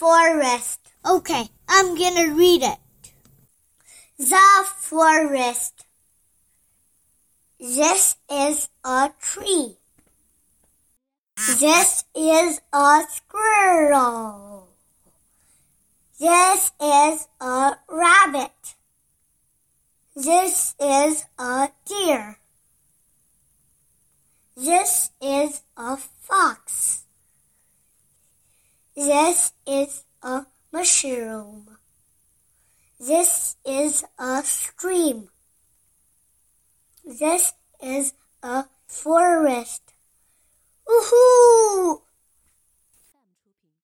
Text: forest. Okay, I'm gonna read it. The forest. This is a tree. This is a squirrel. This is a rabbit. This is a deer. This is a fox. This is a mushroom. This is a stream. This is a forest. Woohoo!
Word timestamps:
forest. 0.00 0.80
Okay, 1.04 1.50
I'm 1.68 1.94
gonna 1.94 2.32
read 2.34 2.62
it. 2.62 3.12
The 4.16 4.64
forest. 4.78 5.84
This 7.58 8.16
is 8.30 8.70
a 8.82 9.10
tree. 9.20 9.76
This 11.36 12.04
is 12.14 12.62
a 12.72 13.02
squirrel. 13.10 14.68
This 16.18 16.72
is 16.80 17.28
a 17.38 17.76
rabbit. 17.86 18.74
This 20.16 20.74
is 20.80 21.24
a 21.38 21.68
deer. 21.84 22.38
This 24.56 25.10
is 25.20 25.62
a 25.76 25.96
fox. 25.96 26.89
This 29.00 29.54
is 29.66 30.04
a 30.22 30.44
mushroom. 30.70 31.78
This 33.00 33.56
is 33.64 34.04
a 34.18 34.42
stream. 34.44 35.30
This 37.02 37.54
is 37.82 38.12
a 38.42 38.66
forest. 38.86 39.94
Woohoo! 40.86 41.49